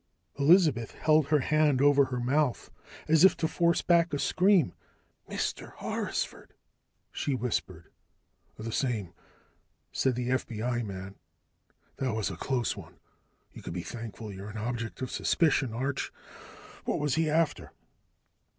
Elizabeth 0.39 0.93
held 0.93 1.27
her 1.27 1.41
hand 1.41 1.79
over 1.79 2.05
her 2.05 2.19
mouth, 2.19 2.71
as 3.07 3.23
if 3.23 3.37
to 3.37 3.47
force 3.47 3.83
back 3.83 4.11
a 4.11 4.17
scream. 4.17 4.73
"Mr. 5.29 5.73
Horrisford," 5.75 6.53
she 7.11 7.35
whispered. 7.35 7.85
"The 8.57 8.71
same," 8.71 9.13
said 9.91 10.15
the 10.15 10.29
FBI 10.29 10.83
man. 10.83 11.17
"That 11.97 12.15
was 12.15 12.31
a 12.31 12.35
close 12.35 12.75
one. 12.75 12.95
You 13.53 13.61
can 13.61 13.73
be 13.73 13.83
thankful 13.83 14.33
you're 14.33 14.49
an 14.49 14.57
object 14.57 15.03
of 15.03 15.11
suspicion, 15.11 15.71
Arch. 15.71 16.11
What 16.85 16.97
was 16.97 17.13
he 17.13 17.29
after?" 17.29 17.71